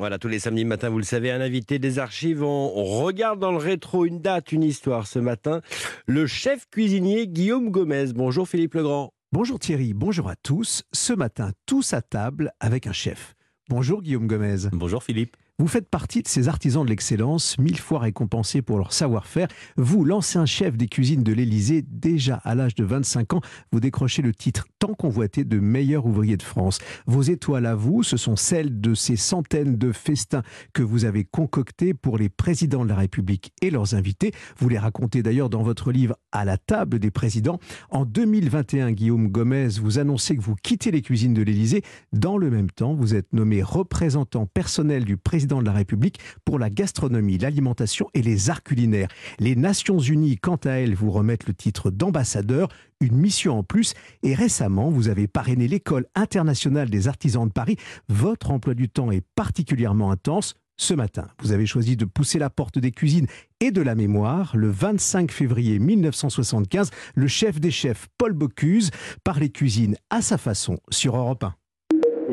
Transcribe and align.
Voilà, 0.00 0.18
tous 0.18 0.28
les 0.28 0.38
samedis 0.38 0.64
matins, 0.64 0.88
vous 0.88 0.96
le 0.96 1.04
savez, 1.04 1.30
un 1.30 1.42
invité 1.42 1.78
des 1.78 1.98
archives. 1.98 2.42
On, 2.42 2.84
regarde 3.02 3.38
dans 3.38 3.50
le 3.50 3.58
rétro 3.58 4.06
une 4.06 4.22
date, 4.22 4.50
une 4.50 4.62
histoire 4.62 5.06
ce 5.06 5.18
matin. 5.18 5.60
Le 6.06 6.26
chef 6.26 6.66
cuisinier 6.70 7.28
Guillaume 7.28 7.68
Gomez. 7.68 8.14
Bonjour 8.14 8.48
Philippe 8.48 8.76
Legrand. 8.76 9.12
Bonjour 9.30 9.58
Thierry, 9.58 9.92
bonjour 9.92 10.30
à 10.30 10.36
tous. 10.36 10.84
Ce 10.92 11.12
matin, 11.12 11.50
tous 11.66 11.92
à 11.92 12.00
table 12.00 12.50
avec 12.60 12.86
un 12.86 12.94
chef. 12.94 13.34
Bonjour 13.68 14.00
Guillaume 14.00 14.26
Gomez. 14.26 14.70
Bonjour 14.72 15.02
Philippe. 15.02 15.36
Vous 15.60 15.68
faites 15.68 15.90
partie 15.90 16.22
de 16.22 16.26
ces 16.26 16.48
artisans 16.48 16.86
de 16.86 16.88
l'excellence, 16.88 17.58
mille 17.58 17.78
fois 17.78 17.98
récompensés 17.98 18.62
pour 18.62 18.78
leur 18.78 18.94
savoir-faire. 18.94 19.46
Vous, 19.76 20.06
l'ancien 20.06 20.46
chef 20.46 20.74
des 20.78 20.88
cuisines 20.88 21.22
de 21.22 21.34
l'Élysée, 21.34 21.84
déjà 21.86 22.36
à 22.44 22.54
l'âge 22.54 22.74
de 22.74 22.82
25 22.82 23.34
ans, 23.34 23.42
vous 23.70 23.78
décrochez 23.78 24.22
le 24.22 24.32
titre 24.32 24.64
tant 24.78 24.94
convoité 24.94 25.44
de 25.44 25.60
meilleur 25.60 26.06
ouvrier 26.06 26.38
de 26.38 26.42
France. 26.42 26.78
Vos 27.04 27.20
étoiles 27.20 27.66
à 27.66 27.74
vous, 27.74 28.02
ce 28.02 28.16
sont 28.16 28.36
celles 28.36 28.80
de 28.80 28.94
ces 28.94 29.16
centaines 29.16 29.76
de 29.76 29.92
festins 29.92 30.42
que 30.72 30.82
vous 30.82 31.04
avez 31.04 31.24
concoctés 31.24 31.92
pour 31.92 32.16
les 32.16 32.30
présidents 32.30 32.84
de 32.84 32.88
la 32.88 32.96
République 32.96 33.52
et 33.60 33.68
leurs 33.68 33.94
invités. 33.94 34.32
Vous 34.56 34.70
les 34.70 34.78
racontez 34.78 35.22
d'ailleurs 35.22 35.50
dans 35.50 35.62
votre 35.62 35.92
livre 35.92 36.16
À 36.32 36.46
la 36.46 36.56
table 36.56 36.98
des 36.98 37.10
présidents. 37.10 37.60
En 37.90 38.06
2021, 38.06 38.92
Guillaume 38.92 39.28
Gomez, 39.28 39.68
vous 39.78 39.98
annoncez 39.98 40.36
que 40.36 40.40
vous 40.40 40.56
quittez 40.56 40.90
les 40.90 41.02
cuisines 41.02 41.34
de 41.34 41.42
l'Élysée. 41.42 41.82
Dans 42.14 42.38
le 42.38 42.48
même 42.48 42.70
temps, 42.70 42.94
vous 42.94 43.14
êtes 43.14 43.34
nommé 43.34 43.62
représentant 43.62 44.46
personnel 44.46 45.04
du 45.04 45.18
président 45.18 45.49
de 45.58 45.66
la 45.66 45.72
République 45.72 46.20
pour 46.44 46.58
la 46.58 46.70
gastronomie, 46.70 47.38
l'alimentation 47.38 48.08
et 48.14 48.22
les 48.22 48.50
arts 48.50 48.62
culinaires. 48.62 49.08
Les 49.38 49.56
Nations 49.56 49.98
Unies, 49.98 50.38
quant 50.38 50.60
à 50.64 50.70
elles, 50.70 50.94
vous 50.94 51.10
remettent 51.10 51.46
le 51.46 51.54
titre 51.54 51.90
d'ambassadeur, 51.90 52.68
une 53.00 53.16
mission 53.16 53.58
en 53.58 53.62
plus. 53.62 53.94
Et 54.22 54.34
récemment, 54.34 54.90
vous 54.90 55.08
avez 55.08 55.26
parrainé 55.26 55.66
l'École 55.66 56.06
internationale 56.14 56.88
des 56.88 57.08
artisans 57.08 57.48
de 57.48 57.52
Paris. 57.52 57.76
Votre 58.08 58.50
emploi 58.50 58.74
du 58.74 58.88
temps 58.88 59.10
est 59.10 59.24
particulièrement 59.34 60.10
intense. 60.10 60.54
Ce 60.76 60.94
matin, 60.94 61.28
vous 61.42 61.52
avez 61.52 61.66
choisi 61.66 61.96
de 61.96 62.06
pousser 62.06 62.38
la 62.38 62.48
porte 62.48 62.78
des 62.78 62.90
cuisines 62.90 63.26
et 63.60 63.70
de 63.70 63.82
la 63.82 63.94
mémoire. 63.94 64.56
Le 64.56 64.70
25 64.70 65.30
février 65.30 65.78
1975, 65.78 66.90
le 67.14 67.26
chef 67.26 67.60
des 67.60 67.70
chefs, 67.70 68.08
Paul 68.16 68.32
Bocuse, 68.32 68.90
parlait 69.22 69.50
cuisine 69.50 69.96
à 70.08 70.22
sa 70.22 70.38
façon 70.38 70.78
sur 70.90 71.16
Europe 71.16 71.44
1 71.44 71.54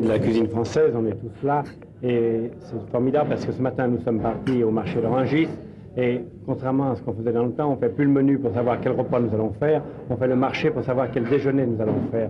de 0.00 0.08
la 0.08 0.18
cuisine 0.18 0.48
française, 0.48 0.92
on 0.94 1.06
est 1.06 1.16
tous 1.16 1.46
là. 1.46 1.64
Et 2.02 2.50
c'est 2.60 2.90
formidable 2.90 3.30
parce 3.30 3.44
que 3.44 3.52
ce 3.52 3.60
matin, 3.60 3.88
nous 3.88 4.00
sommes 4.00 4.20
partis 4.20 4.62
au 4.62 4.70
marché 4.70 5.00
de 5.00 5.06
Rungis. 5.06 5.48
Et 5.96 6.20
contrairement 6.46 6.92
à 6.92 6.96
ce 6.96 7.02
qu'on 7.02 7.12
faisait 7.12 7.32
dans 7.32 7.44
le 7.44 7.52
temps, 7.52 7.70
on 7.70 7.74
ne 7.74 7.80
fait 7.80 7.88
plus 7.88 8.04
le 8.04 8.10
menu 8.10 8.38
pour 8.38 8.52
savoir 8.54 8.78
quel 8.80 8.92
repas 8.92 9.18
nous 9.18 9.34
allons 9.34 9.52
faire, 9.58 9.82
on 10.08 10.16
fait 10.16 10.28
le 10.28 10.36
marché 10.36 10.70
pour 10.70 10.84
savoir 10.84 11.08
quel 11.12 11.24
déjeuner 11.24 11.66
nous 11.66 11.80
allons 11.80 12.00
faire. 12.12 12.28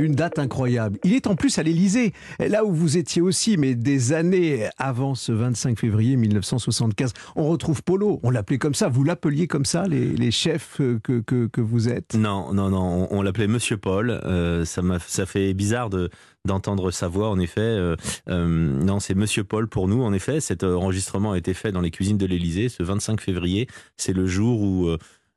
Une 0.00 0.14
date 0.14 0.38
incroyable. 0.38 0.98
Il 1.04 1.12
est 1.12 1.26
en 1.26 1.36
plus 1.36 1.58
à 1.58 1.62
l'Élysée, 1.62 2.12
là 2.38 2.64
où 2.64 2.72
vous 2.72 2.96
étiez 2.96 3.20
aussi, 3.20 3.58
mais 3.58 3.74
des 3.74 4.12
années 4.12 4.68
avant 4.78 5.14
ce 5.14 5.30
25 5.30 5.78
février 5.78 6.16
1975. 6.16 7.12
On 7.36 7.48
retrouve 7.48 7.82
Polo, 7.82 8.18
on 8.22 8.30
l'appelait 8.30 8.58
comme 8.58 8.74
ça, 8.74 8.88
vous 8.88 9.04
l'appeliez 9.04 9.46
comme 9.46 9.66
ça, 9.66 9.86
les, 9.86 10.30
chefs 10.30 10.80
que, 11.02 11.20
que, 11.20 11.60
vous 11.60 11.88
êtes? 11.88 12.14
Non, 12.14 12.54
non, 12.54 12.70
non, 12.70 13.08
on, 13.10 13.22
l'appelait 13.22 13.46
Monsieur 13.46 13.76
Paul. 13.76 14.10
Euh, 14.10 14.64
ça, 14.64 14.80
ça 15.06 15.26
fait 15.26 15.52
bizarre 15.54 15.90
de 15.90 16.08
d'entendre 16.46 16.90
sa 16.90 17.06
voix. 17.06 17.28
En 17.28 17.38
effet, 17.38 17.60
euh, 17.60 17.96
euh, 18.30 18.46
non, 18.46 18.98
c'est 18.98 19.14
Monsieur 19.14 19.44
Paul 19.44 19.68
pour 19.68 19.88
nous. 19.88 20.02
En 20.02 20.14
effet, 20.14 20.40
cet 20.40 20.64
enregistrement 20.64 21.32
a 21.32 21.38
été 21.38 21.52
fait 21.52 21.70
dans 21.70 21.82
les 21.82 21.90
cuisines 21.90 22.16
de 22.16 22.24
l'Élysée 22.24 22.70
ce 22.70 22.82
25 22.82 23.20
février. 23.20 23.68
C'est 23.98 24.14
le 24.14 24.26
jour 24.26 24.62
où 24.62 24.88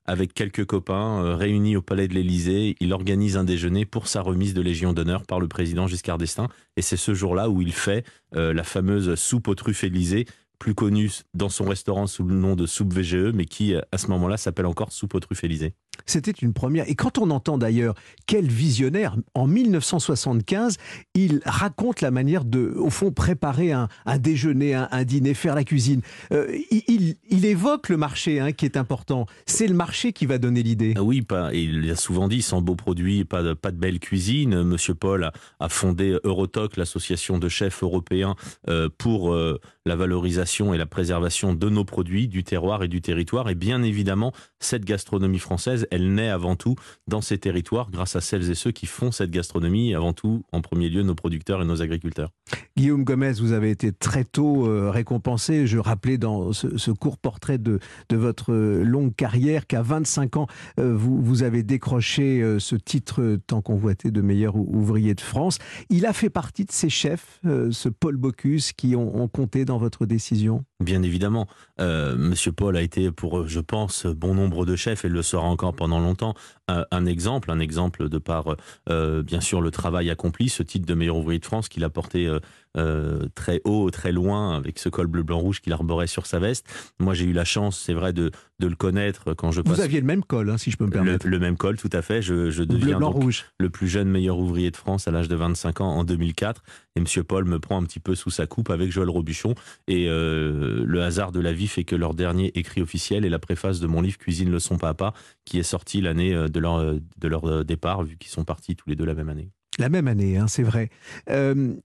avec 0.05 0.33
quelques 0.33 0.65
copains 0.65 1.23
euh, 1.23 1.35
réunis 1.35 1.75
au 1.75 1.81
palais 1.81 2.07
de 2.07 2.13
l'Élysée. 2.13 2.75
Il 2.79 2.93
organise 2.93 3.37
un 3.37 3.43
déjeuner 3.43 3.85
pour 3.85 4.07
sa 4.07 4.21
remise 4.21 4.53
de 4.53 4.61
Légion 4.61 4.93
d'honneur 4.93 5.23
par 5.23 5.39
le 5.39 5.47
président 5.47 5.87
Giscard 5.87 6.17
d'Estaing. 6.17 6.49
Et 6.77 6.81
c'est 6.81 6.97
ce 6.97 7.13
jour-là 7.13 7.49
où 7.49 7.61
il 7.61 7.73
fait 7.73 8.05
euh, 8.35 8.53
la 8.53 8.63
fameuse 8.63 9.15
soupe 9.15 9.47
aux 9.47 9.55
truffes 9.55 9.83
Élysée, 9.83 10.25
plus 10.59 10.75
connue 10.75 11.11
dans 11.33 11.49
son 11.49 11.65
restaurant 11.65 12.07
sous 12.07 12.23
le 12.23 12.35
nom 12.35 12.55
de 12.55 12.65
soupe 12.65 12.93
VGE, 12.93 13.33
mais 13.33 13.45
qui 13.45 13.75
à 13.75 13.97
ce 13.97 14.07
moment-là 14.07 14.37
s'appelle 14.37 14.65
encore 14.65 14.91
soupe 14.91 15.15
aux 15.15 15.19
truffes 15.19 15.43
Élysée. 15.43 15.73
C'était 16.05 16.31
une 16.31 16.53
première. 16.53 16.89
Et 16.89 16.95
quand 16.95 17.17
on 17.17 17.29
entend 17.29 17.57
d'ailleurs 17.57 17.95
quel 18.25 18.47
visionnaire, 18.47 19.15
en 19.33 19.47
1975, 19.47 20.77
il 21.13 21.41
raconte 21.45 22.01
la 22.01 22.11
manière 22.11 22.45
de, 22.45 22.73
au 22.77 22.89
fond, 22.89 23.11
préparer 23.11 23.71
un, 23.71 23.87
déjeuner, 24.19 24.73
un, 24.73 25.03
dîner, 25.03 25.33
faire 25.33 25.55
la 25.55 25.63
cuisine. 25.63 26.01
Euh, 26.31 26.47
il, 26.87 27.15
évoque 27.45 27.89
le 27.89 27.97
marché 27.97 28.39
hein, 28.39 28.51
qui 28.51 28.65
est 28.65 28.77
important. 28.77 29.25
C'est 29.45 29.67
le 29.67 29.73
marché 29.73 30.13
qui 30.13 30.25
va 30.25 30.37
donner 30.37 30.63
l'idée. 30.63 30.93
Ah 30.95 31.03
oui, 31.03 31.21
pas, 31.21 31.53
il 31.53 31.89
a 31.89 31.95
souvent 31.95 32.27
dit, 32.27 32.41
sans 32.41 32.61
beaux 32.61 32.75
produits, 32.75 33.25
pas 33.25 33.43
de, 33.43 33.53
pas 33.53 33.71
de 33.71 33.77
belle 33.77 33.99
cuisine. 33.99 34.63
Monsieur 34.63 34.95
Paul 34.95 35.29
a, 35.59 35.69
fondé 35.69 36.17
Eurotoc, 36.23 36.77
l'association 36.77 37.37
de 37.37 37.49
chefs 37.49 37.83
européens, 37.83 38.35
euh, 38.69 38.89
pour 38.97 39.33
euh, 39.33 39.59
la 39.85 39.95
valorisation 39.95 40.73
et 40.73 40.77
la 40.77 40.85
préservation 40.85 41.53
de 41.53 41.69
nos 41.69 41.83
produits, 41.83 42.27
du 42.27 42.43
terroir 42.43 42.83
et 42.83 42.87
du 42.87 43.01
territoire. 43.01 43.49
Et 43.49 43.55
bien 43.55 43.83
évidemment, 43.83 44.31
cette 44.59 44.85
gastronomie 44.85 45.39
française 45.39 45.82
elle 45.91 46.13
naît 46.13 46.29
avant 46.29 46.55
tout 46.55 46.75
dans 47.07 47.21
ces 47.21 47.37
territoires 47.37 47.89
grâce 47.91 48.15
à 48.15 48.21
celles 48.21 48.49
et 48.49 48.55
ceux 48.55 48.71
qui 48.71 48.85
font 48.85 49.11
cette 49.11 49.31
gastronomie, 49.31 49.93
avant 49.93 50.13
tout, 50.13 50.43
en 50.51 50.61
premier 50.61 50.89
lieu, 50.89 51.03
nos 51.03 51.15
producteurs 51.15 51.61
et 51.61 51.65
nos 51.65 51.81
agriculteurs. 51.81 52.29
Guillaume 52.75 53.03
Gomez, 53.03 53.33
vous 53.33 53.51
avez 53.51 53.69
été 53.69 53.91
très 53.91 54.23
tôt 54.23 54.67
euh, 54.67 54.89
récompensé. 54.89 55.67
Je 55.67 55.77
rappelais 55.77 56.17
dans 56.17 56.53
ce, 56.53 56.91
court 56.91 57.17
portrait 57.17 57.57
de, 57.57 57.79
votre 58.11 58.53
longue 58.53 59.15
carrière 59.15 59.67
qu'à 59.67 59.81
25 59.81 60.37
ans, 60.37 60.47
euh, 60.79 60.95
vous, 60.95 61.43
avez 61.43 61.63
décroché 61.63 62.41
euh, 62.41 62.59
ce 62.59 62.75
titre 62.75 63.37
tant 63.47 63.61
convoité 63.61 64.11
de 64.11 64.21
meilleur 64.21 64.55
ouvrier 64.55 65.13
de 65.13 65.21
France. 65.21 65.59
Il 65.89 66.05
a 66.05 66.13
fait 66.13 66.29
partie 66.29 66.65
de 66.65 66.71
ces 66.71 66.89
chefs, 66.89 67.39
ce 67.43 67.89
Paul 67.89 68.17
Bocuse, 68.17 68.71
qui 68.71 68.95
ont 68.95 69.27
compté 69.27 69.65
dans 69.65 69.77
votre 69.77 70.05
décision? 70.05 70.63
Bien 70.83 71.01
évidemment, 71.01 71.47
euh, 71.79 72.17
Monsieur 72.17 72.51
Paul 72.51 72.75
a 72.75 72.81
été 72.81 73.09
pour, 73.09 73.47
je 73.47 73.61
pense, 73.61 74.05
bon 74.05 74.35
nombre 74.35 74.65
de 74.65 74.75
chefs 74.75 75.05
et 75.05 75.09
le 75.09 75.21
sera 75.21 75.43
encore 75.43 75.73
pendant 75.73 75.99
longtemps, 75.99 76.33
un, 76.67 77.05
exemple, 77.05 77.51
un 77.51 77.59
exemple 77.59 78.09
de 78.09 78.17
par, 78.17 78.55
euh, 78.89 79.23
bien 79.23 79.41
sûr, 79.41 79.61
le 79.61 79.71
travail 79.71 80.09
accompli, 80.09 80.49
ce 80.49 80.63
titre 80.63 80.85
de 80.85 80.93
meilleur 80.93 81.17
ouvrier 81.17 81.39
de 81.39 81.45
France 81.45 81.67
qu'il 81.69 81.83
a 81.83 81.89
porté 81.89 82.27
euh, 82.27 82.39
euh, 82.75 83.27
très 83.35 83.61
haut, 83.65 83.91
très 83.91 84.11
loin, 84.11 84.55
avec 84.55 84.79
ce 84.79 84.89
col 84.89 85.05
bleu, 85.05 85.21
blanc, 85.21 85.37
rouge 85.37 85.61
qu'il 85.61 85.71
arborait 85.73 86.07
sur 86.07 86.25
sa 86.25 86.39
veste. 86.39 86.65
Moi, 86.99 87.13
j'ai 87.13 87.25
eu 87.25 87.33
la 87.33 87.45
chance, 87.45 87.79
c'est 87.79 87.93
vrai, 87.93 88.13
de, 88.13 88.31
de, 88.59 88.67
le 88.67 88.75
connaître 88.75 89.35
quand 89.35 89.51
je 89.51 89.61
Vous 89.63 89.79
aviez 89.79 89.99
le 89.99 90.07
même 90.07 90.23
col, 90.23 90.49
hein, 90.49 90.57
si 90.57 90.71
je 90.71 90.77
peux 90.77 90.85
me 90.85 90.91
permettre. 90.91 91.27
Le, 91.27 91.37
même 91.37 91.55
col, 91.55 91.77
tout 91.77 91.89
à 91.93 92.01
fait. 92.01 92.23
Je, 92.23 92.49
je 92.49 92.63
deviens 92.63 92.99
donc 92.99 93.13
rouge. 93.13 93.45
le 93.59 93.69
plus 93.69 93.87
jeune 93.87 94.09
meilleur 94.09 94.39
ouvrier 94.39 94.71
de 94.71 94.77
France 94.77 95.07
à 95.07 95.11
l'âge 95.11 95.27
de 95.27 95.35
25 95.35 95.81
ans 95.81 95.89
en 95.89 96.03
2004. 96.03 96.63
Et 96.95 96.99
Monsieur 96.99 97.23
Paul 97.23 97.45
me 97.45 97.59
prend 97.59 97.79
un 97.79 97.83
petit 97.83 97.99
peu 97.99 98.15
sous 98.15 98.31
sa 98.31 98.47
coupe 98.47 98.71
avec 98.71 98.91
Joël 98.91 99.09
Robuchon. 99.09 99.53
Et 99.87 100.07
euh, 100.09 100.83
le 100.83 101.03
hasard 101.03 101.31
de 101.31 101.39
la 101.39 101.53
vie 101.53 101.67
fait 101.67 101.83
que 101.83 101.95
leur 101.95 102.15
dernier 102.15 102.51
écrit 102.55 102.81
officiel 102.81 103.23
est 103.23 103.29
la 103.29 103.39
préface 103.39 103.79
de 103.79 103.87
mon 103.87 104.01
livre 104.01 104.17
Cuisine 104.17 104.49
le 104.49 104.59
son 104.59 104.77
papa, 104.77 105.13
qui 105.45 105.59
est 105.59 105.63
sorti 105.63 106.01
l'année 106.01 106.33
de 106.53 106.59
leur, 106.59 106.81
de 106.93 107.27
leur 107.27 107.65
départ, 107.65 108.03
vu 108.03 108.17
qu'ils 108.17 108.31
sont 108.31 108.45
partis 108.45 108.77
tous 108.77 108.87
les 108.89 108.95
deux 108.95 109.05
la 109.05 109.15
même 109.15 109.29
année. 109.29 109.51
La 109.79 109.89
même 109.89 110.07
année, 110.07 110.37
hein, 110.37 110.47
c'est 110.47 110.63
vrai. 110.63 110.89
Euh, 111.29 111.75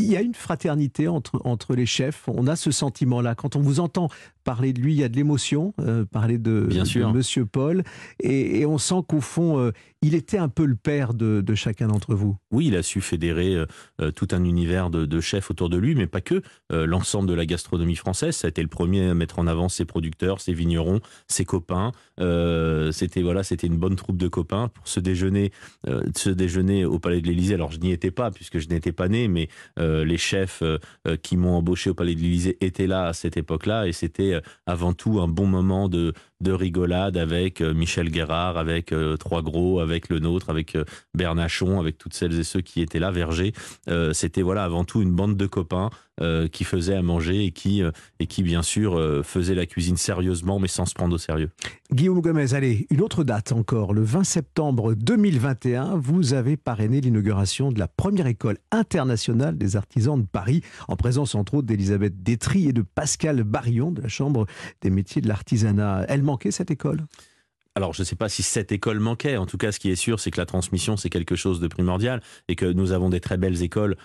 il 0.00 0.10
y 0.10 0.16
a 0.16 0.22
une 0.22 0.34
fraternité 0.34 1.08
entre, 1.08 1.40
entre 1.44 1.74
les 1.74 1.86
chefs. 1.86 2.24
On 2.28 2.46
a 2.46 2.56
ce 2.56 2.70
sentiment-là. 2.70 3.34
Quand 3.34 3.56
on 3.56 3.60
vous 3.60 3.80
entend 3.80 4.08
parler 4.46 4.72
de 4.72 4.80
lui, 4.80 4.94
il 4.94 5.00
y 5.00 5.04
a 5.04 5.08
de 5.08 5.16
l'émotion, 5.16 5.74
euh, 5.80 6.04
parler 6.04 6.38
de, 6.38 6.66
Bien 6.70 6.84
sûr. 6.84 7.12
Monsieur 7.12 7.44
Paul, 7.44 7.82
et, 8.22 8.64
on 8.64 8.78
sent 8.78 9.02
qu'au 9.06 9.20
fond, 9.20 9.58
euh, 9.58 9.72
il 10.02 10.14
était 10.14 10.38
un 10.38 10.48
peu 10.48 10.64
le 10.64 10.76
père 10.76 11.14
de, 11.14 11.42
chacun 11.54 11.88
d'entre 11.88 12.14
vous. 12.14 12.36
Oui, 12.52 12.68
il 12.68 12.76
a 12.76 12.82
su 12.82 13.00
fédérer 13.00 13.56
euh, 14.00 14.10
tout 14.12 14.28
un 14.30 14.44
univers 14.44 14.88
de, 14.88 15.20
chefs 15.20 15.50
autour 15.50 15.68
de 15.68 15.76
lui, 15.76 15.94
mais 15.94 16.06
pas 16.06 16.20
que. 16.20 16.42
L'ensemble 16.70 17.28
de 17.28 17.34
la 17.34 17.46
gastronomie 17.46 17.96
française, 17.96 18.36
ça 18.36 18.46
a 18.46 18.50
été 18.50 18.62
le 18.62 18.68
premier 18.68 19.08
à 19.08 19.14
mettre 19.14 19.38
en 19.38 19.46
avant 19.46 19.68
ses 19.68 19.84
producteurs, 19.84 20.40
ses 20.40 20.52
vignerons, 20.52 21.00
ses 21.26 21.44
copains. 21.44 21.90
c'était 22.92 23.22
voilà, 23.22 23.42
c'était 23.42 23.66
une 23.66 23.78
bonne 23.78 23.96
troupe 23.96 24.18
de 24.18 24.28
copains 24.28 24.68
pour 24.68 24.86
ce 24.86 25.00
déjeuner, 25.00 25.52
ce 26.14 26.30
déjeuner 26.30 26.84
au 26.84 26.98
Palais 26.98 27.20
de 27.20 27.26
l'Élysée. 27.26 27.54
Alors 27.54 27.72
je 27.72 27.80
n'y 27.80 27.92
étais 27.92 28.10
pas 28.10 28.30
puisque 28.30 28.58
je 28.58 28.68
n'étais 28.68 28.92
pas 28.92 29.08
né, 29.08 29.26
mais 29.26 29.48
les 30.04 30.18
chefs 30.18 30.62
qui 31.22 31.36
m'ont 31.36 31.56
embauché 31.56 31.90
au 31.90 31.94
Palais 31.94 32.14
de 32.14 32.20
l'Élysée 32.20 32.56
étaient 32.60 32.86
là 32.86 33.06
à 33.06 33.12
cette 33.12 33.36
époque-là, 33.36 33.86
et 33.86 33.92
c'était 33.92 34.34
euh, 34.34 34.40
avant 34.66 34.92
tout 34.92 35.20
un 35.20 35.28
bon 35.28 35.46
moment 35.46 35.88
de, 35.88 36.12
de 36.40 36.52
rigolade 36.52 37.16
avec 37.16 37.60
euh, 37.60 37.72
Michel 37.72 38.10
Guérard, 38.10 38.58
avec 38.58 38.92
euh, 38.92 39.16
Trois 39.16 39.42
Gros, 39.42 39.80
avec 39.80 40.08
le 40.08 40.18
nôtre, 40.18 40.50
avec 40.50 40.76
Bernachon, 41.14 41.80
avec 41.80 41.98
toutes 41.98 42.14
celles 42.14 42.38
et 42.38 42.44
ceux 42.44 42.60
qui 42.60 42.80
étaient 42.80 42.98
là, 42.98 43.10
Verger. 43.10 43.52
C'était 44.12 44.42
voilà 44.42 44.64
avant 44.64 44.84
tout 44.84 45.00
une 45.00 45.12
bande 45.12 45.36
de 45.36 45.46
copains 45.46 45.90
qui 46.50 46.64
faisaient 46.64 46.94
à 46.94 47.02
manger 47.02 47.44
et 47.44 47.50
qui, 47.50 47.82
et 48.20 48.26
qui 48.26 48.42
bien 48.42 48.62
sûr 48.62 49.22
faisaient 49.24 49.54
la 49.54 49.66
cuisine 49.66 49.96
sérieusement 49.96 50.58
mais 50.58 50.68
sans 50.68 50.86
se 50.86 50.94
prendre 50.94 51.14
au 51.14 51.18
sérieux. 51.18 51.50
Guillaume 51.92 52.20
Gomez, 52.20 52.54
allez, 52.54 52.86
une 52.90 53.00
autre 53.00 53.22
date 53.22 53.52
encore, 53.52 53.94
le 53.94 54.02
20 54.02 54.24
septembre 54.24 54.94
2021, 54.94 55.96
vous 55.96 56.34
avez 56.34 56.56
parrainé 56.56 57.00
l'inauguration 57.00 57.70
de 57.70 57.78
la 57.78 57.86
première 57.86 58.26
école 58.26 58.58
internationale 58.72 59.56
des 59.56 59.76
artisans 59.76 60.20
de 60.20 60.26
Paris, 60.26 60.62
en 60.88 60.96
présence 60.96 61.34
entre 61.34 61.54
autres 61.54 61.68
d'Elisabeth 61.68 62.22
Détry 62.22 62.68
et 62.68 62.72
de 62.72 62.82
Pascal 62.82 63.44
Barillon 63.44 63.92
de 63.92 64.02
la 64.02 64.08
Chambre 64.08 64.46
des 64.82 64.90
métiers 64.90 65.22
de 65.22 65.28
l'artisanat. 65.28 66.04
Elle 66.08 66.22
manquait 66.26 66.50
cette 66.50 66.70
école? 66.70 67.06
Alors, 67.76 67.92
je 67.92 68.00
ne 68.00 68.04
sais 68.06 68.16
pas 68.16 68.30
si 68.30 68.42
cette 68.42 68.72
école 68.72 69.00
manquait. 69.00 69.36
En 69.36 69.44
tout 69.44 69.58
cas, 69.58 69.70
ce 69.70 69.78
qui 69.78 69.90
est 69.90 69.96
sûr, 69.96 70.18
c'est 70.18 70.30
que 70.30 70.40
la 70.40 70.46
transmission, 70.46 70.96
c'est 70.96 71.10
quelque 71.10 71.36
chose 71.36 71.60
de 71.60 71.68
primordial 71.68 72.22
et 72.48 72.56
que 72.56 72.64
nous 72.64 72.92
avons 72.92 73.10
des 73.10 73.20
très 73.20 73.36
belles 73.36 73.62
écoles 73.62 73.96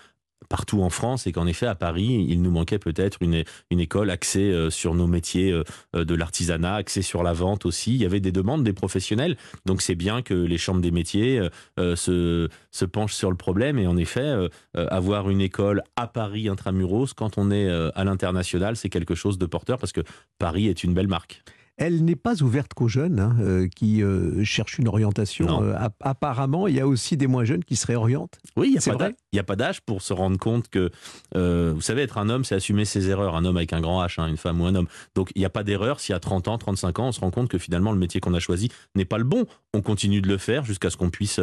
partout 0.50 0.81
en 0.81 0.89
France 0.89 1.25
et 1.25 1.31
qu'en 1.31 1.47
effet 1.47 1.68
à 1.68 1.75
Paris, 1.75 2.25
il 2.27 2.41
nous 2.41 2.51
manquait 2.51 2.79
peut-être 2.79 3.19
une, 3.21 3.44
école 3.71 4.09
axée 4.09 4.51
euh, 4.51 4.69
sur 4.69 4.94
nos 4.94 5.07
métiers 5.07 5.53
euh, 5.53 6.03
de 6.03 6.15
l'artisanat, 6.15 6.75
axée 6.75 7.01
sur 7.01 7.23
la 7.23 7.31
vente 7.31 7.65
aussi. 7.65 7.94
Il 7.94 8.01
y 8.01 8.06
avait 8.06 8.19
des 8.19 8.33
demandes 8.33 8.65
des 8.65 8.74
professionnels, 8.74 9.38
donc 9.65 9.81
c'est 9.81 9.95
bien 9.95 10.21
que 10.21 10.33
les 10.33 10.57
chambres 10.57 10.81
des 10.81 10.91
métiers 10.91 11.47
se, 11.77 12.50
se 12.71 12.85
penchent 12.85 13.13
sur 13.13 13.29
le 13.29 13.38
problème 13.38 13.77
et 13.77 13.88
en 13.88 13.95
effet 13.95 14.33
avoir 14.74 15.29
une 15.29 15.41
école 15.41 15.83
à 15.95 16.07
Paris 16.07 16.50
intramuros 16.50 17.13
quand 17.13 17.38
on 17.38 17.51
est 17.51 17.69
à 17.69 18.03
l'international, 18.03 18.75
c'est 18.75 18.89
quelque 18.89 19.15
chose 19.15 19.38
de 19.38 19.45
porteur 19.45 19.77
parce 19.77 19.94
que 19.94 20.01
Paris 20.38 20.67
est 20.67 20.83
une 20.83 20.94
belle 20.94 21.07
marque. 21.07 21.44
Elle 21.81 22.06
n'est 22.06 22.16
pas 22.16 22.44
ouverte 22.44 22.75
qu'aux 22.75 22.88
jeunes 22.88 23.19
hein, 23.19 23.36
euh, 23.39 23.68
qui 23.68 24.04
euh, 24.04 24.44
cherchent 24.44 24.78
une 24.78 24.88
orientation. 24.88 25.63
Euh, 25.63 25.74
apparemment, 26.00 26.68
il 26.68 26.75
y 26.75 26.80
a 26.80 26.86
aussi 26.86 27.18
des 27.18 27.25
moins 27.25 27.44
jeunes 27.44 27.63
qui 27.63 27.75
se 27.75 27.88
réorientent. 27.88 28.38
Oui, 28.56 28.68
il 28.78 29.13
n'y 29.33 29.39
a 29.39 29.44
pas 29.44 29.56
d'âge 29.56 29.81
pour 29.81 30.04
se 30.04 30.13
rendre 30.13 30.38
compte 30.38 30.69
que, 30.69 30.92
vous 31.33 31.81
savez, 31.81 32.04
être 32.04 32.19
un 32.19 32.30
homme, 32.30 32.45
c'est 32.45 32.54
assumer 32.54 32.86
ses 32.86 33.10
erreurs. 33.10 33.36
Un 33.36 33.45
homme 33.45 33.57
avec 33.57 33.74
un 33.74 33.81
grand 33.81 34.06
H, 34.06 34.22
hein, 34.22 34.28
une 34.28 34.38
femme 34.38 34.62
ou 34.62 34.66
un 34.66 34.75
homme. 34.75 34.88
Donc, 35.16 35.31
il 35.33 35.39
n'y 35.39 35.45
a 35.45 35.50
pas 35.50 35.63
d'erreur 35.63 36.00
si 36.00 36.13
à 36.13 36.19
30 36.19 36.50
ans, 36.50 36.60
35 36.60 37.00
ans, 37.00 37.07
on 37.07 37.12
se 37.12 37.19
rend 37.19 37.31
compte 37.31 37.50
que 37.50 37.57
finalement, 37.57 37.92
le 37.92 37.98
métier 37.98 38.19
qu'on 38.19 38.36
a 38.36 38.39
choisi 38.39 38.69
n'est 38.94 39.06
pas 39.06 39.18
le 39.18 39.24
bon. 39.24 39.48
On 39.74 39.81
continue 39.81 40.22
de 40.22 40.27
le 40.27 40.38
faire 40.38 40.63
jusqu'à 40.63 40.92
ce 40.92 40.98
qu'on 40.98 41.10
puisse 41.10 41.39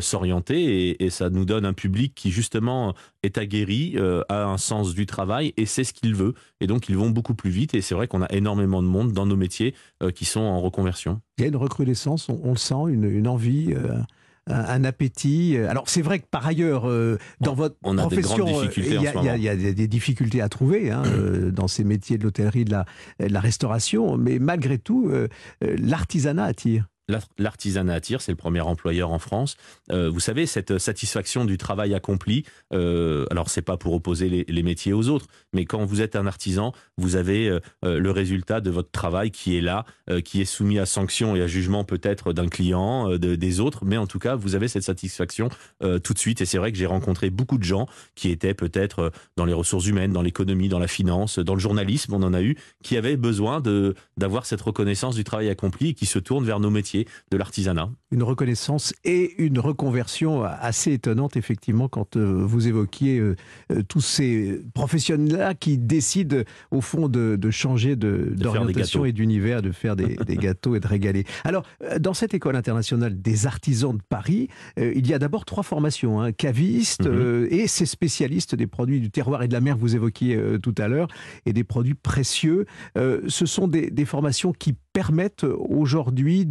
s'orienter 0.00 0.90
et, 0.90 1.04
et, 1.04 1.08
ça 1.08 1.30
nous 1.30 1.46
donne 1.46 1.64
un 1.64 1.72
public 1.72 2.12
qui, 2.14 2.30
justement, 2.30 2.94
est 3.22 3.38
aguerri, 3.38 3.96
a 4.28 4.44
un 4.44 4.58
sens 4.58 4.92
du 4.92 5.06
travail 5.06 5.54
et 5.56 5.64
sait 5.64 5.84
ce 5.84 5.94
qu'il 5.94 6.14
veut. 6.14 6.34
Et 6.60 6.66
donc, 6.66 6.90
ils 6.90 6.96
vont 6.96 7.08
beaucoup 7.08 7.34
plus 7.34 7.50
vite. 7.50 7.74
Et 7.74 7.80
c'est 7.80 7.94
vrai 7.94 8.06
qu'on 8.06 8.20
a 8.20 8.30
énormément 8.32 8.82
de 8.82 8.88
monde 8.88 9.12
dans 9.12 9.24
nos 9.24 9.36
métiers 9.36 9.74
qui 10.14 10.24
sont 10.24 10.40
en 10.40 10.60
reconversion. 10.60 11.20
Il 11.38 11.42
y 11.42 11.44
a 11.44 11.48
une 11.48 11.56
recrudescence, 11.56 12.28
on, 12.28 12.50
le 12.50 12.56
sent, 12.56 12.74
une, 12.88 13.26
envie. 13.28 13.72
Euh, 13.72 13.94
un, 14.46 14.84
appétit. 14.84 15.58
Alors 15.68 15.88
c'est 15.88 16.00
vrai 16.00 16.20
que 16.20 16.26
par 16.30 16.46
ailleurs, 16.46 16.88
euh, 16.88 17.18
dans 17.40 17.54
votre 17.54 17.76
on 17.82 17.98
a 17.98 18.02
profession, 18.02 18.46
il 18.76 18.92
y, 18.94 19.48
a 19.48 19.56
des 19.56 19.88
difficultés 19.88 20.40
à 20.40 20.48
trouver 20.48 20.90
hein, 20.90 21.02
dans 21.52 21.68
ces 21.68 21.84
métiers 21.84 22.16
de 22.16 22.24
l'hôtellerie, 22.24 22.64
de 22.64 22.70
la, 22.70 22.86
de 23.20 23.26
la, 23.26 23.40
restauration, 23.40 24.16
mais 24.16 24.38
malgré 24.38 24.78
tout, 24.78 25.12
l'artisanat 25.60 26.44
attire 26.44 26.88
l'artisanat 27.38 27.94
attire, 27.94 28.20
c'est 28.20 28.32
le 28.32 28.36
premier 28.36 28.60
employeur 28.60 29.10
en 29.10 29.18
France. 29.18 29.56
Euh, 29.92 30.10
vous 30.10 30.20
savez, 30.20 30.46
cette 30.46 30.78
satisfaction 30.78 31.44
du 31.44 31.56
travail 31.58 31.94
accompli, 31.94 32.44
euh, 32.72 33.26
alors 33.30 33.50
c'est 33.50 33.62
pas 33.62 33.76
pour 33.76 33.94
opposer 33.94 34.44
les, 34.46 34.62
métiers 34.62 34.92
aux 34.92 35.08
autres, 35.08 35.26
mais 35.52 35.64
quand 35.64 35.84
vous 35.84 36.02
êtes 36.02 36.16
un 36.16 36.26
artisan, 36.26 36.72
vous 36.98 37.16
avez 37.16 37.48
euh, 37.48 37.60
euh, 37.84 37.98
le 37.98 38.10
résultat 38.10 38.60
de 38.60 38.70
votre 38.70 38.90
travail 38.90 39.30
qui 39.30 39.56
est 39.56 39.60
là, 39.60 39.84
qui 40.24 40.40
est 40.40 40.46
soumis 40.46 40.78
à 40.78 40.86
sanction 40.86 41.36
et 41.36 41.42
à 41.42 41.46
jugement 41.46 41.84
peut-être 41.84 42.32
d'un 42.32 42.48
client, 42.48 43.16
des 43.18 43.60
autres, 43.60 43.84
mais 43.84 43.96
en 43.96 44.06
tout 44.06 44.18
cas, 44.18 44.34
vous 44.36 44.54
avez 44.54 44.68
cette 44.68 44.82
satisfaction 44.82 45.50
tout 46.02 46.14
de 46.14 46.18
suite. 46.18 46.40
Et 46.40 46.46
c'est 46.46 46.58
vrai 46.58 46.72
que 46.72 46.78
j'ai 46.78 46.86
rencontré 46.86 47.30
beaucoup 47.30 47.58
de 47.58 47.62
gens 47.62 47.86
qui 48.14 48.30
étaient 48.30 48.54
peut-être 48.54 49.12
dans 49.36 49.44
les 49.44 49.52
ressources 49.52 49.86
humaines, 49.86 50.12
dans 50.12 50.22
l'économie, 50.22 50.68
dans 50.68 50.78
la 50.78 50.88
finance, 50.88 51.38
dans 51.38 51.54
le 51.54 51.60
journalisme, 51.60 52.14
on 52.14 52.22
en 52.22 52.32
a 52.32 52.42
eu, 52.42 52.56
qui 52.82 52.96
avaient 52.96 53.16
besoin 53.16 53.62
d'avoir 54.16 54.46
cette 54.46 54.62
reconnaissance 54.62 55.14
du 55.14 55.24
travail 55.24 55.50
accompli 55.50 55.90
et 55.90 55.94
qui 55.94 56.06
se 56.06 56.18
tournent 56.18 56.44
vers 56.44 56.60
nos 56.60 56.70
métiers 56.70 56.97
de 57.30 57.36
l'artisanat. 57.36 57.90
Une 58.10 58.22
reconnaissance 58.22 58.94
et 59.04 59.34
une 59.42 59.58
reconversion 59.58 60.42
assez 60.42 60.92
étonnante, 60.92 61.36
effectivement, 61.36 61.88
quand 61.88 62.16
euh, 62.16 62.42
vous 62.44 62.68
évoquiez 62.68 63.18
euh, 63.18 63.36
euh, 63.70 63.82
tous 63.86 64.00
ces 64.00 64.60
professionnels-là 64.74 65.54
qui 65.54 65.78
décident, 65.78 66.38
au 66.70 66.80
fond, 66.80 67.08
de, 67.08 67.38
changer 67.50 67.96
d'orientation 67.96 69.04
et 69.04 69.12
d'univers, 69.12 69.62
de 69.62 69.72
faire 69.72 69.96
des, 69.96 70.16
gâteaux 70.36 70.76
et 70.76 70.80
de 70.80 70.86
régaler. 70.86 71.24
Alors, 71.44 71.64
dans 71.98 72.14
cette 72.14 72.34
école 72.34 72.56
internationale 72.56 73.20
des 73.20 73.46
artisans 73.46 73.96
de 73.96 74.02
Paris, 74.08 74.48
il 74.76 75.06
y 75.06 75.14
a 75.14 75.18
d'abord 75.18 75.44
trois 75.44 75.62
formations, 75.62 76.20
hein, 76.20 76.32
caviste 76.32 77.06
mhm. 77.06 77.48
et 77.50 77.66
ces 77.66 77.86
spécialistes 77.86 78.54
des 78.54 78.66
produits 78.66 79.00
du 79.00 79.10
terroir 79.10 79.42
et 79.42 79.48
de 79.48 79.54
la 79.54 79.60
mer 79.60 79.76
que 79.76 79.80
vous 79.80 79.96
évoquiez 79.96 80.38
tout 80.62 80.74
à 80.78 80.88
l'heure, 80.88 81.08
et 81.46 81.52
des 81.52 81.64
produits 81.64 81.94
précieux. 81.94 82.66
ce 82.96 83.46
sont 83.46 83.66
des, 83.66 83.90
des 83.90 84.04
formations 84.04 84.52
qui 84.52 84.74
permettent 84.92 85.44
aujourd'hui 85.44 86.46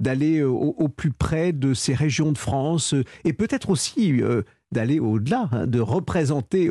d'aller 0.00 0.38
euh, 0.38 0.48
au, 0.48 0.88
plus 0.88 1.12
près 1.12 1.52
de 1.52 1.74
ces 1.74 1.94
régions 1.94 2.32
de 2.32 2.38
France 2.38 2.94
euh, 2.94 3.04
et 3.24 3.32
peut-être 3.32 3.70
aussi 3.70 4.20
euh, 4.22 4.42
d'aller 4.70 5.00
au-delà, 5.00 5.48
hein, 5.52 5.66
de 5.66 5.80
représenter 5.80 6.70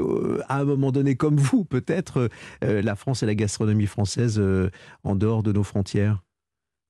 à 0.49 0.59
un 0.59 0.63
moment 0.63 0.91
donné 0.91 1.15
comme 1.15 1.37
vous 1.37 1.63
peut-être 1.63 2.29
la 2.63 2.95
France 2.95 3.21
et 3.21 3.27
la 3.27 3.35
gastronomie 3.35 3.85
française 3.85 4.41
en 5.03 5.15
dehors 5.15 5.43
de 5.43 5.51
nos 5.51 5.61
frontières 5.61 6.23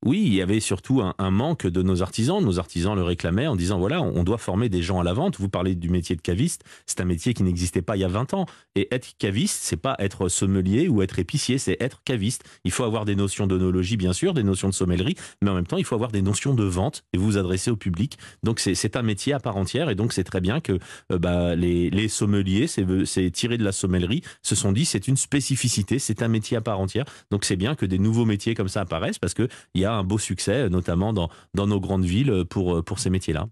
oui, 0.04 0.24
il 0.26 0.34
y 0.34 0.42
avait 0.42 0.60
surtout 0.60 1.02
un, 1.02 1.32
manque 1.32 1.68
de 1.68 1.84
nos 1.84 2.02
artisans. 2.02 2.44
Nos 2.44 2.58
artisans 2.58 2.96
le 2.96 3.04
réclamaient 3.04 3.46
en 3.46 3.56
disant 3.56 3.78
voilà, 3.78 4.02
on 4.02 4.24
doit 4.24 4.40
former 4.40 4.68
des 4.68 4.82
gens 4.82 5.00
à 5.00 5.04
la 5.04 5.14
vente. 5.14 5.38
Vous 5.40 5.50
parlez 5.50 5.76
du 5.76 5.90
métier 5.90 6.16
de 6.16 6.22
caviste, 6.22 6.64
c'est 6.88 7.02
un 7.02 7.06
métier 7.06 7.36
qui 7.36 7.44
n'existait 7.44 7.84
pas 7.84 7.98
il 7.98 8.00
y 8.00 8.04
a 8.04 8.08
20 8.08 8.34
ans. 8.34 8.48
Et 8.76 8.88
être 8.94 9.16
caviste, 9.20 9.60
c'est 9.62 9.78
pas 9.78 9.96
être 10.00 10.28
sommelier 10.28 10.88
ou 10.88 11.04
être 11.04 11.20
épicier, 11.20 11.60
c'est 11.60 11.78
être 11.80 12.02
caviste. 12.04 12.44
Il 12.64 12.72
faut 12.72 12.84
avoir 12.84 13.06
des 13.06 13.16
notions 13.16 13.46
d'onologie, 13.46 13.96
bien 13.96 14.14
sûr, 14.14 14.34
des 14.34 14.44
notions 14.44 14.70
de 14.70 14.74
sommellerie, 14.74 15.16
mais 15.42 15.52
en 15.52 15.54
même 15.54 15.68
temps, 15.68 15.78
il 15.78 15.86
faut 15.86 15.96
avoir 15.96 16.12
des 16.12 16.24
notions 16.24 16.56
de 16.56 16.64
vente 16.64 17.04
et 17.14 17.20
vous 17.20 17.38
adresser 17.38 17.70
au 17.70 17.76
public. 17.76 18.18
Donc 18.42 18.60
c'est 18.60 18.96
un 18.96 19.04
métier 19.04 19.34
à 19.34 19.40
part 19.40 19.58
entière 19.58 19.90
et 19.92 19.96
donc 19.96 20.14
c'est 20.14 20.24
très 20.24 20.42
bien 20.42 20.62
que 20.62 20.80
euh, 21.12 21.20
bah, 21.20 21.56
les, 21.56 21.92
les 21.92 22.08
sommeliers, 22.08 22.66
c'est 22.68 23.32
tiré 23.32 23.60
de 23.60 23.64
la 23.64 23.72
sommellerie, 23.72 24.24
se 24.42 24.56
sont 24.56 24.72
dit 24.72 24.86
c'est 24.86 25.08
une 25.08 25.18
spécificité, 25.18 26.00
c'est 26.00 26.24
un 26.24 26.28
métier 26.28 26.58
à 26.58 26.62
part 26.62 26.80
entière. 26.80 27.06
Donc 27.30 27.46
c'est 27.46 27.56
bien 27.56 27.76
que 27.76 27.86
des 27.86 28.00
nouveaux 28.00 28.26
métiers 28.26 28.56
comme 28.56 28.68
ça 28.68 28.82
apparaissent 28.82 29.20
parce 29.20 29.36
que 29.36 29.48
il 29.76 29.82
y 29.82 29.86
a 29.86 29.91
un 29.92 30.04
beau 30.04 30.18
succès, 30.18 30.70
notamment 30.70 31.14
dans, 31.14 31.30
dans 31.54 31.68
nos 31.68 31.80
grandes 31.80 32.06
villes, 32.06 32.46
pour, 32.50 32.84
pour 32.84 33.00
ces 33.00 33.10
métiers-là. 33.10 33.48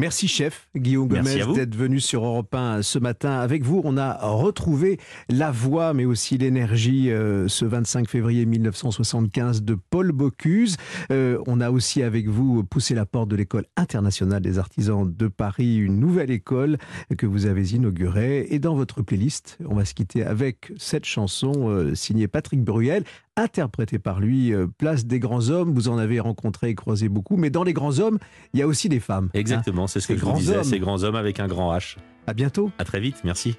Merci 0.00 0.28
chef 0.28 0.70
Guillaume 0.74 1.08
Gomez 1.08 1.44
d'être 1.54 1.76
venu 1.76 2.00
sur 2.00 2.24
Europe 2.24 2.54
1 2.54 2.80
ce 2.80 2.98
matin. 2.98 3.32
Avec 3.32 3.64
vous, 3.64 3.82
on 3.84 3.98
a 3.98 4.16
retrouvé 4.26 4.98
la 5.28 5.50
voix 5.50 5.92
mais 5.92 6.06
aussi 6.06 6.38
l'énergie 6.38 7.10
euh, 7.10 7.48
ce 7.48 7.66
25 7.66 8.08
février 8.08 8.46
1975 8.46 9.62
de 9.62 9.74
Paul 9.74 10.12
Bocuse. 10.12 10.78
Euh, 11.12 11.38
on 11.46 11.60
a 11.60 11.70
aussi 11.70 12.02
avec 12.02 12.28
vous 12.28 12.64
poussé 12.64 12.94
la 12.94 13.04
porte 13.04 13.28
de 13.28 13.36
l'école 13.36 13.66
internationale 13.76 14.40
des 14.40 14.58
artisans 14.58 15.04
de 15.06 15.28
Paris, 15.28 15.76
une 15.76 16.00
nouvelle 16.00 16.30
école 16.30 16.78
que 17.18 17.26
vous 17.26 17.44
avez 17.44 17.74
inaugurée. 17.74 18.46
Et 18.48 18.58
dans 18.58 18.74
votre 18.74 19.02
playlist, 19.02 19.58
on 19.68 19.74
va 19.74 19.84
se 19.84 19.92
quitter 19.92 20.24
avec 20.24 20.72
cette 20.78 21.04
chanson 21.04 21.68
euh, 21.68 21.94
signée 21.94 22.26
Patrick 22.26 22.64
Bruel, 22.64 23.04
interprété 23.36 23.98
par 23.98 24.20
lui, 24.20 24.52
euh, 24.52 24.66
Place 24.78 25.06
des 25.06 25.18
grands 25.18 25.48
hommes. 25.50 25.72
Vous 25.72 25.88
en 25.88 25.98
avez 25.98 26.20
rencontré 26.20 26.70
et 26.70 26.74
croisé 26.74 27.08
beaucoup, 27.08 27.36
mais 27.36 27.50
dans 27.50 27.64
les 27.64 27.72
grands 27.72 27.98
hommes, 27.98 28.18
il 28.52 28.60
y 28.60 28.62
a 28.62 28.66
aussi 28.66 28.88
des 28.88 29.00
femmes. 29.00 29.26
Hein. 29.34 29.38
Exactement, 29.38 29.86
c'est 29.86 30.00
ce 30.00 30.08
que 30.08 30.16
je 30.16 30.24
vous 30.24 30.32
disais, 30.32 30.62
ces 30.64 30.78
grands 30.78 31.02
hommes 31.02 31.16
avec 31.16 31.40
un 31.40 31.48
grand 31.48 31.74
H. 31.74 31.96
À 32.26 32.34
bientôt. 32.34 32.70
À 32.78 32.84
très 32.84 33.00
vite, 33.00 33.16
merci. 33.24 33.56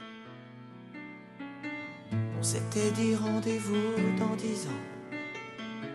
On 2.39 2.43
s'était 2.43 2.91
dit 2.91 3.15
rendez-vous 3.15 4.17
dans 4.17 4.35
dix 4.35 4.67
ans, 4.67 5.13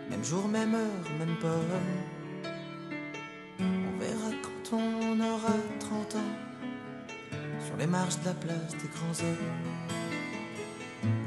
même 0.09 0.23
jour, 0.23 0.47
même 0.47 0.73
heure, 0.75 1.11
même 1.19 1.35
pomme. 1.41 1.51
On 3.59 3.99
verra 3.99 4.31
quand 4.41 4.77
on 4.77 5.19
aura 5.19 5.53
30 5.79 6.15
ans, 6.15 7.37
sur 7.65 7.75
les 7.77 7.87
marches 7.87 8.19
de 8.21 8.25
la 8.25 8.33
place 8.33 8.71
des 8.71 8.87
grands 8.93 9.27
hommes. 9.27 9.87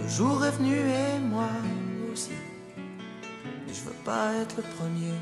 Le 0.01 0.09
jour 0.09 0.45
est 0.45 0.53
venu 0.53 0.77
et 0.77 1.19
moi 1.21 1.49
être 4.41 4.57
le 4.57 4.63
premier. 4.77 5.15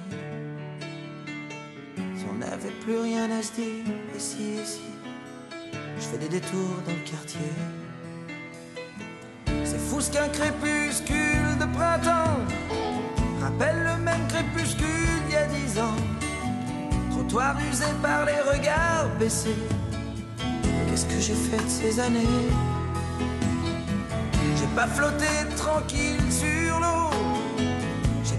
Si 2.16 2.25
on 2.30 2.35
n'avait 2.35 2.76
plus 2.83 2.99
rien 2.99 3.30
à 3.30 3.42
se 3.42 3.52
dire, 3.52 3.85
et 4.14 4.18
si, 4.18 4.57
je 5.99 6.02
fais 6.02 6.18
des 6.18 6.28
détours 6.28 6.83
dans 6.87 6.92
le 6.92 7.11
quartier. 7.11 7.52
C'est 9.64 9.78
fou 9.78 10.00
ce 10.00 10.11
qu'un 10.11 10.28
crépuscule 10.28 11.59
de 11.61 11.66
printemps 11.76 12.40
rappelle 13.40 13.83
le 13.83 14.02
même 14.02 14.26
crépuscule 14.28 14.87
il 15.26 15.33
y 15.33 15.37
a 15.37 15.47
dix 15.47 15.78
ans. 15.78 15.97
Trottoir 17.11 17.57
usé 17.71 17.87
par 18.02 18.25
les 18.25 18.40
regards 18.40 19.09
baissés. 19.18 19.62
Qu'est-ce 20.88 21.07
que 21.07 21.21
j'ai 21.21 21.35
fait 21.35 21.62
de 21.62 21.68
ces 21.68 22.00
années? 22.00 22.49
J'ai 24.57 24.66
pas 24.75 24.87
flotté 24.87 25.26
tranquille 25.57 26.33
sur 26.33 26.80
l'eau 26.80 27.27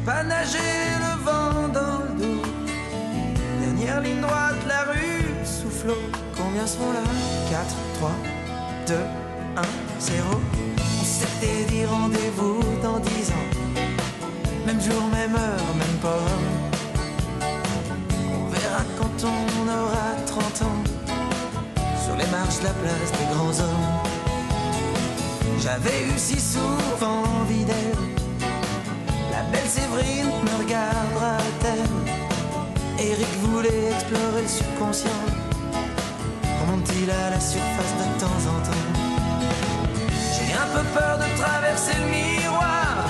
pas 0.10 0.24
nager 0.24 0.75
le 1.06 1.13
vent 1.25 1.68
dans 1.78 2.00
le 2.06 2.13
dos. 2.22 2.42
Dernière 3.62 4.01
ligne 4.01 4.22
droite, 4.22 4.62
la 4.68 4.82
rue 4.92 5.25
souffle. 5.46 5.94
Combien 6.36 6.66
sont 6.66 6.92
là? 6.98 7.06
4, 7.51 7.75
3, 8.00 8.12
2, 8.88 8.96
1, 9.58 9.62
0. 10.00 10.42
On 11.00 11.06
s'était 11.18 11.63
dit 11.72 11.86
rendez-vous 11.86 12.60
dans 12.82 13.00
10 13.00 13.30
ans. 13.38 13.50
Même 14.66 14.82
jour, 14.82 15.04
même 15.18 15.36
heure, 15.36 15.70
même 15.82 15.98
pomme. 16.06 16.50
On 18.38 18.46
verra 18.54 18.84
quand 18.98 19.18
on 19.36 19.66
aura 19.80 20.10
30 20.25 20.62
ans. 20.70 20.82
Sur 22.04 22.16
les 22.22 22.30
marches 22.38 22.60
de 22.62 22.66
la 22.72 22.75
place 22.84 23.12
des 23.20 23.28
grands 23.34 23.58
hommes. 23.63 23.89
J'avais 25.63 26.00
eu 26.10 26.18
si 26.18 26.39
souvent 26.39 27.38
Eric 33.01 33.34
voulait 33.41 33.91
explorer 33.94 34.41
le 34.41 34.48
subconscient. 34.48 35.24
Remonte-t-il 36.62 37.10
à 37.10 37.29
la 37.29 37.39
surface 37.39 37.94
de 37.98 38.20
temps 38.20 38.41
en 38.50 38.60
temps? 38.65 38.86
Un 40.62 40.68
peu 40.75 40.84
peur 40.94 41.18
de 41.18 41.41
traverser 41.41 41.94
le 42.01 42.08
miroir. 42.12 43.08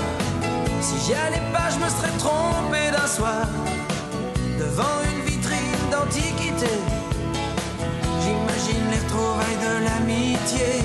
Si 0.82 0.94
j'y 1.04 1.14
allais 1.16 1.42
pas, 1.52 1.70
je 1.72 1.80
me 1.84 1.90
serais 1.90 2.16
trompé 2.20 2.92
d'un 2.92 3.08
soir. 3.08 3.48
Devant 4.60 5.02
une 5.12 5.26
vitrine 5.26 5.90
d'antiquité, 5.92 6.74
j'imagine 8.22 8.86
les 8.92 9.00
retrouvailles 9.00 9.62
de 9.66 9.86
l'amitié. 9.86 10.84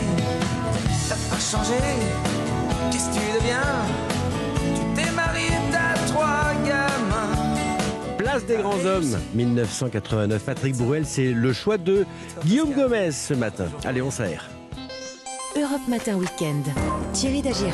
T'as 1.09 1.17
pas 1.29 1.41
changé, 1.41 1.81
qu'est-ce 2.91 3.09
que 3.11 3.15
tu 3.15 3.39
deviens? 3.39 4.14
Place 8.35 8.47
des 8.47 8.57
grands 8.57 8.85
hommes, 8.85 9.17
1989. 9.35 10.43
Patrick 10.43 10.77
Bruel, 10.77 11.07
c'est 11.07 11.31
le 11.31 11.53
choix 11.53 11.79
de 11.79 12.05
Guillaume 12.45 12.73
Gomez 12.73 13.13
ce 13.13 13.33
matin. 13.33 13.67
Allez, 13.85 14.03
on 14.03 14.11
s'aère. 14.11 14.51
Europe 15.57 15.87
Matin 15.87 16.17
Weekend. 16.17 16.65
Thierry 17.13 17.43
Dagier. 17.43 17.71